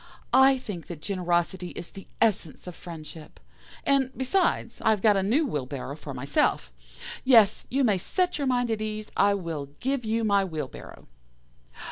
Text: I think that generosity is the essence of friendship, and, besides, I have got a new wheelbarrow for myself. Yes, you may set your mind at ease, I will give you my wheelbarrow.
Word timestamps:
I 0.33 0.57
think 0.57 0.87
that 0.87 0.99
generosity 0.99 1.67
is 1.75 1.91
the 1.91 2.07
essence 2.19 2.65
of 2.65 2.73
friendship, 2.75 3.39
and, 3.85 4.09
besides, 4.17 4.81
I 4.83 4.89
have 4.89 5.01
got 5.03 5.15
a 5.15 5.21
new 5.21 5.45
wheelbarrow 5.45 5.95
for 5.95 6.11
myself. 6.15 6.71
Yes, 7.23 7.67
you 7.69 7.83
may 7.83 7.99
set 7.99 8.39
your 8.39 8.47
mind 8.47 8.71
at 8.71 8.81
ease, 8.81 9.11
I 9.15 9.35
will 9.35 9.67
give 9.79 10.03
you 10.03 10.23
my 10.23 10.43
wheelbarrow. 10.43 11.05